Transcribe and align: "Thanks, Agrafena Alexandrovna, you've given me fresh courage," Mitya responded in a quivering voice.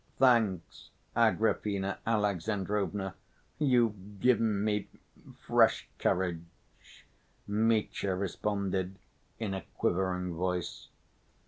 "Thanks, 0.17 0.89
Agrafena 1.15 1.99
Alexandrovna, 2.07 3.13
you've 3.59 4.19
given 4.19 4.63
me 4.63 4.87
fresh 5.45 5.87
courage," 5.99 7.05
Mitya 7.45 8.15
responded 8.15 8.97
in 9.37 9.53
a 9.53 9.63
quivering 9.77 10.33
voice. 10.33 10.87